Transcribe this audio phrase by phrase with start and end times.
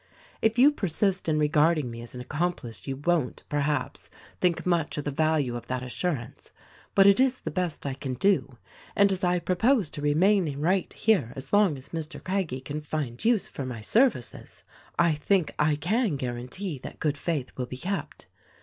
[0.41, 5.03] If you persist in regarding me as an accomplice you won't, perhaps, think much of
[5.03, 6.49] the value of that assurance;
[6.95, 8.57] but it is the best I can do,
[8.95, 12.19] and as I propose to remain right here as long as Mr.
[12.23, 14.63] Craggie can find use for my services
[14.97, 18.25] I think I can guarantee that good faith will be kept.